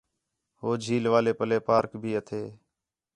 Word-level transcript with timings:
ہو 0.61 0.69
جھیل 0.83 1.05
والے 1.13 1.31
پَلّے 1.39 1.57
پارک 1.67 1.91
بھی 2.01 2.11
ہتھے 2.17 2.43